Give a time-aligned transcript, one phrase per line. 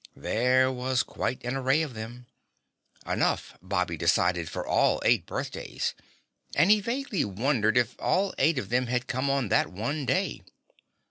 [0.15, 2.25] There was quite an array of them
[3.05, 5.93] enough Bobby decided for all eight birthdays
[6.55, 10.41] and he vaguely wondered if all eight of them had come on that one day.